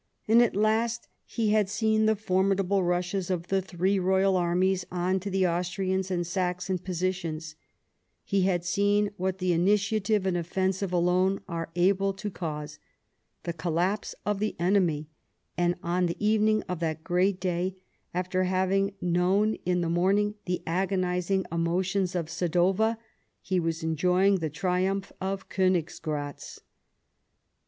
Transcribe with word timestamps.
And 0.27 0.41
at 0.41 0.55
last 0.55 1.07
he 1.25 1.49
had 1.51 1.69
seen 1.69 2.07
the 2.07 2.15
formidable 2.15 2.83
rushes 2.83 3.29
of 3.29 3.49
the 3.49 3.61
three 3.61 3.99
royal 3.99 4.35
armies 4.35 4.83
on 4.91 5.19
to 5.19 5.29
the 5.29 5.45
Austrian 5.45 6.01
and 6.09 6.25
Saxon 6.25 6.79
positions; 6.79 7.55
he 8.23 8.41
had 8.41 8.65
seen 8.65 9.11
what 9.17 9.37
the 9.37 9.53
initiative 9.53 10.25
and 10.25 10.35
offensive 10.35 10.91
alone 10.91 11.39
are 11.47 11.69
able 11.75 12.13
to 12.13 12.31
cause— 12.31 12.79
the 13.43 13.53
collapse 13.53 14.15
of 14.25 14.39
the 14.39 14.55
enemy; 14.57 15.07
and 15.55 15.75
on 15.83 16.07
the 16.07 16.17
even 16.17 16.47
ing 16.47 16.61
of 16.63 16.79
that 16.79 17.03
great 17.03 17.39
day, 17.39 17.75
after 18.11 18.45
having 18.45 18.95
known 19.01 19.53
in 19.67 19.81
the 19.81 19.87
morning 19.87 20.33
the 20.45 20.63
agonising 20.65 21.45
emotions 21.51 22.15
of 22.15 22.25
Sadowa, 22.27 22.97
he 23.39 23.59
was 23.59 23.83
enjoying 23.83 24.37
the 24.39 24.49
triumph 24.49 25.11
of 25.21 25.47
Koniggratz. 25.47 26.59